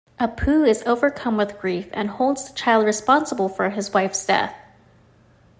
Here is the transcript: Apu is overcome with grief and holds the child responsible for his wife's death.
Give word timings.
Apu 0.19 0.67
is 0.67 0.81
overcome 0.87 1.37
with 1.37 1.59
grief 1.59 1.87
and 1.93 2.09
holds 2.09 2.47
the 2.47 2.55
child 2.55 2.87
responsible 2.87 3.47
for 3.47 3.69
his 3.69 3.93
wife's 3.93 4.25
death. 4.25 4.55